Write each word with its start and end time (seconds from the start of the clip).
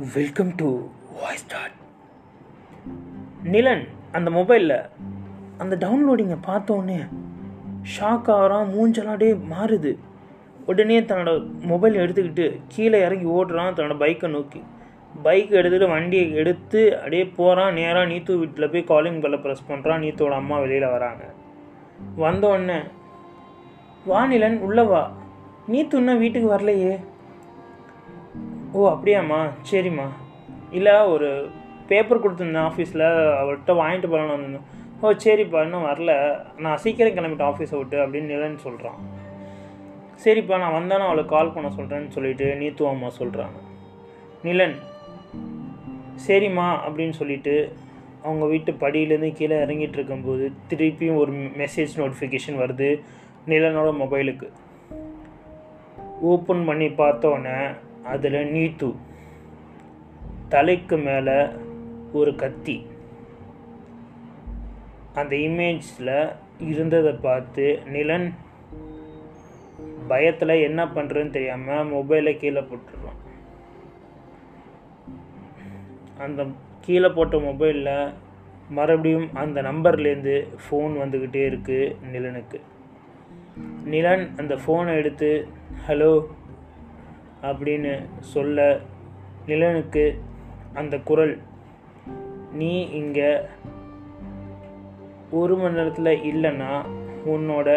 Welcome 0.00 0.52
to 0.56 0.68
voice 1.20 1.46
dot 1.48 1.74
Nilan 3.42 3.82
அந்த 4.12 4.30
மொபைலில் 4.30 4.88
அந்த 5.58 5.74
டவுன்லோடிங்கை 5.76 6.36
பார்த்தோன்னே 6.46 6.96
ஷாக் 7.94 8.30
ஆகிறான் 8.34 8.70
மூஞ்செல்லாம் 8.74 9.14
அப்படியே 9.14 9.32
மாறுது. 9.32 9.92
உடனே 10.66 11.00
தன்னோட 11.00 11.34
மொபைல் 11.72 11.94
எடுத்துக்கிட்டு 11.94 12.60
கீழே 12.68 13.00
இறங்கி 13.00 13.28
ஓடுறான் 13.28 13.76
தன்னோட 13.76 13.96
பைக்கை 14.04 14.28
நோக்கி. 14.28 14.62
பைக் 15.22 15.52
எடுத்துகிட்டு 15.52 15.88
வண்டியை 15.88 16.32
எடுத்து 16.32 16.96
அப்படியே 16.98 17.26
போகிறான் 17.26 17.74
நேராக 17.74 18.06
நீத்து 18.06 18.38
வீட்டில் 18.38 18.70
போய் 18.70 18.84
காலிங் 18.84 19.20
பெல்லை 19.20 19.40
ப்ரெஸ் 19.44 19.68
பண்ணுறான் 19.68 20.04
நீத்தோட 20.06 20.30
அம்மா 20.30 20.58
வெளியில் 20.58 20.88
வராங்க. 20.88 21.22
வந்தோடனே 22.18 22.80
வா 24.06 24.26
நிலன் 24.26 24.60
உள்ள 24.60 24.82
வா. 24.84 25.12
நீத்து 25.68 25.94
இன்னும் 25.94 26.18
வீட்டுக்கு 26.18 26.56
வரலையே. 26.56 27.00
ஓ 28.72 28.88
அப்படியாம்மா? 28.88 29.50
சரிம்மா. 29.70 30.06
இல்லை 30.70 31.00
ஒரு 31.00 31.50
பேப்பர் 31.88 32.22
கொடுத்துருந்தேன் 32.22 32.68
ஆஃபீஸில் 32.70 33.06
அவர்கிட்ட 33.40 33.72
வாங்கிட்டு 33.72 34.10
போகலான்னு 34.10 34.36
வந்திருந்தேன். 34.36 34.68
ஓ 35.00 35.10
சரிப்பா 35.10 35.62
இன்னும் 35.62 35.86
வரல. 35.86 36.38
நான் 36.58 36.76
சீக்கிரம் 36.76 37.16
கிளம்பிட்டேன் 37.16 37.50
ஆஃபீஸை 37.52 37.76
விட்டு 37.76 38.06
அப்படின்னு 38.06 38.32
நிலன்னு 38.32 38.56
சொல்கிறான் 38.56 39.28
சரிப்பா 40.24 40.58
நான் 40.58 40.82
வந்தானே 40.82 41.04
அவளுக்கு 41.04 41.36
கால் 41.36 41.52
பண்ண 41.52 41.68
சொல்கிறேன்னு 41.68 42.08
சொல்லிட்டு 42.08 42.54
நீத்து 42.54 42.88
அம்மா 42.88 43.06
சொல்கிறாங்க 43.18 43.58
நிலன் 44.42 44.76
சரிம்மா 46.28 46.66
அப்படின்னு 46.86 47.10
சொல்லிட்டு 47.10 47.72
அவங்க 48.24 48.46
வீட்டு 48.46 48.72
படியிலேருந்து 48.72 49.32
கீழே 49.32 49.56
இறங்கிட்டு 49.56 49.92
இருக்கும்போது 49.92 50.52
திருப்பியும் 50.70 51.16
ஒரு 51.16 51.32
மெசேஜ் 51.32 51.92
நோட்டிஃபிகேஷன் 51.96 52.58
வருது 52.58 53.00
நிலனோட 53.48 53.96
மொபைலுக்கு 53.96 54.48
ஓப்பன் 56.20 56.64
பண்ணி 56.64 56.86
பார்த்தோன்னே 56.86 57.74
அதில் 58.04 58.52
நீத்து. 58.52 58.94
தலைக்கு 60.48 60.96
மேலே 60.96 61.46
ஒரு 62.12 62.34
கத்தி. 62.34 62.86
அந்த 65.14 65.36
இமேஜில் 65.36 66.32
இருந்ததை 66.58 67.12
பார்த்து 67.12 67.78
நிலன் 67.84 68.34
பயத்தில் 70.08 70.48
என்ன 70.48 70.84
பண்ணுறதுன்னு 70.84 71.30
தெரியாமல் 71.30 71.92
மொபைலை 71.92 72.36
கீழே 72.36 72.60
போட்டுடுறான் 72.60 73.18
அந்த 76.18 76.46
கீழே 76.80 77.08
போட்ட 77.08 77.36
மொபைலில் 77.36 78.12
மறுபடியும் 78.68 79.34
அந்த 79.34 79.62
நம்பர்லேருந்து 79.62 80.46
ஃபோன் 80.64 80.92
வந்துக்கிட்டே 81.00 81.42
இருக்குது 81.50 81.96
நிலனுக்கு. 82.12 82.60
நிலன் 83.84 84.30
அந்த 84.36 84.54
ஃபோனை 84.54 84.96
எடுத்து 84.96 85.48
ஹலோ 85.88 86.26
அப்படின்னு 87.42 87.92
சொல்ல 88.20 88.78
நிலனுக்கு 89.46 90.04
அந்த 90.74 90.96
குரல் 90.98 91.34
நீ 92.52 92.72
இங்கே 92.92 93.30
ஒரு 95.30 95.56
மணி 95.56 95.74
நேரத்தில் 95.74 96.12
இல்லைன்னா 96.30 96.70
உன்னோட 97.26 97.68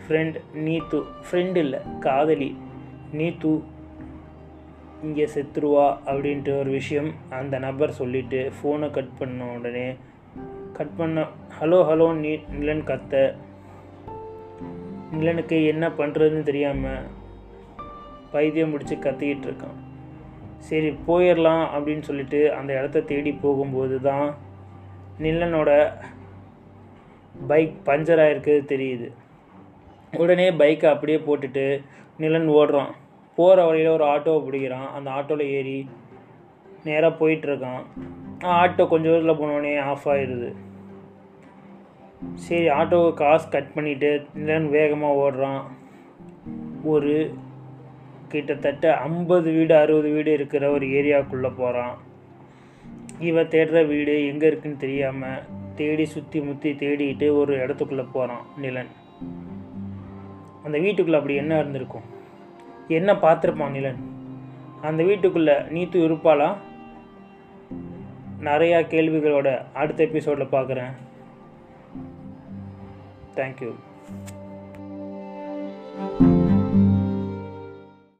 ஃப்ரெண்ட் 0.00 0.36
நீத்து 0.54 0.98
ஃப்ரெண்டு 1.26 1.56
இல்லை 1.56 1.80
காதலி 2.00 2.50
நீத்து 3.12 3.52
இங்கே 5.02 5.26
செத்துருவா 5.34 5.86
அப்படின்ட்டு 6.06 6.58
ஒரு 6.58 6.70
விஷயம் 6.70 7.10
அந்த 7.28 7.58
நபர் 7.58 7.90
சொல்லிவிட்டு 7.90 8.40
ஃபோனை 8.56 8.90
கட் 8.90 9.14
பண்ண 9.18 9.44
உடனே 9.52 9.86
கட் 10.72 10.96
பண்ண 10.96 11.24
ஹலோ 11.60 11.78
ஹலோ 11.88 12.08
நீ 12.14 12.32
நிலன் 12.50 12.84
கத்த 12.84 13.22
நிலனுக்கு 15.12 15.56
என்ன 15.66 15.88
பண்ணுறதுன்னு 15.88 16.42
தெரியாமல் 16.42 17.00
பைத்தியம் 18.32 18.72
பிடிச்சி 18.72 18.96
கத்திக்கிட்டு 18.96 19.48
இருக்கான் 19.48 19.78
சரி 20.68 20.88
போயிடலாம் 21.06 21.64
அப்படின்னு 21.76 22.06
சொல்லிட்டு 22.08 22.40
அந்த 22.54 22.78
இடத்த 22.78 23.00
தேடி 23.00 23.32
போகும்போது 23.32 24.00
தான் 24.00 24.34
நிலனோட 25.18 25.70
பைக் 27.46 27.74
பஞ்சர் 27.86 28.22
ஆகிருக்கிறது 28.24 28.62
தெரியுது. 28.72 29.08
உடனே 30.16 30.50
பைக்கை 30.50 30.86
அப்படியே 30.86 31.18
போட்டுட்டு 31.18 31.64
நிலன் 32.16 32.48
ஓடுறான். 32.50 32.92
போகிற 33.36 33.64
வழியில் 33.66 33.90
ஒரு 33.90 34.04
ஆட்டோவை 34.04 34.40
பிடிக்கிறான். 34.46 34.88
அந்த 34.96 35.10
ஆட்டோவில் 35.10 35.52
ஏறி 35.58 35.88
நேராக 36.84 37.18
போயிட்டுருக்கான். 37.20 37.82
ஆட்டோ 38.58 38.88
கொஞ்சம் 38.88 39.12
தூரத்தில் 39.12 39.40
போனோடனே 39.40 39.80
ஆஃப் 39.80 40.08
ஆயிடுது 40.08 40.50
சரி 42.34 42.68
ஆட்டோவை 42.68 43.12
காசு 43.14 43.48
கட் 43.48 43.70
பண்ணிவிட்டு 43.74 44.10
நிலன் 44.34 44.68
வேகமாக 44.70 45.20
ஓடுறான். 45.24 45.62
ஒரு 46.84 47.14
கிட்டத்தட்ட 48.32 48.94
ஐம்பது 49.06 49.48
வீடு 49.52 49.74
அறுபது 49.76 50.08
வீடு 50.14 50.32
இருக்கிற 50.32 50.70
ஒரு 50.70 50.86
ஏரியாவுக்குள்ளே 50.98 51.50
போகிறான் 51.56 51.96
இவன் 53.28 53.50
தேடுற 53.54 53.86
வீடு 53.86 54.14
எங்கே 54.26 54.46
இருக்குன்னு 54.46 54.82
தெரியாமல் 54.84 55.42
தேடி 55.78 56.04
சுற்றி 56.04 56.38
முற்றி 56.40 56.70
தேடிட்டு 56.72 57.26
ஒரு 57.40 57.52
இடத்துக்குள்ளே 57.64 58.06
போகிறான் 58.12 58.44
நிலன். 58.56 58.90
அந்த 60.64 60.78
வீட்டுக்குள்ளே 60.78 61.18
அப்படி 61.18 61.36
என்ன 61.42 61.58
இருந்திருக்கும்? 61.58 62.06
என்ன 62.98 63.12
பார்த்துருப்பான் 63.24 63.76
நிலன்? 63.76 64.00
அந்த 64.88 65.02
வீட்டுக்குள்ளே 65.02 65.56
நீத்து 65.74 65.98
இருப்பாளா? 66.08 66.48
நிறையா 68.48 68.80
கேள்விகளோட 68.94 69.48
அடுத்த 69.72 70.02
எபிசோடில் 70.04 70.54
பார்க்குறேன். 70.56 70.92
தேங்க்யூ 73.38 73.72